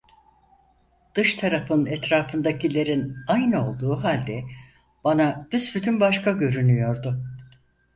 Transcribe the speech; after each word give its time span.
Dış 1.15 1.35
tarafın 1.35 1.85
etrafındakilerin 1.85 3.15
aynı 3.27 3.69
olduğu 3.69 3.95
halde 4.03 4.43
bana 5.03 5.47
büsbütün 5.51 5.99
başka 5.99 6.31
görünüyordu. 6.31 7.23